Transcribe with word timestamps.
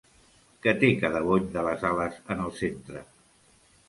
Què 0.65 0.71
té 0.83 0.87
cada 1.01 1.19
bony 1.27 1.45
de 1.57 1.65
les 1.67 1.85
ales 1.89 2.17
en 2.37 2.41
el 2.47 2.55
centre? 2.63 3.03